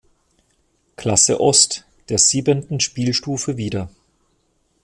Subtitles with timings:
[0.95, 3.87] Klasse Ost", der siebenten Spielstufe, wieder.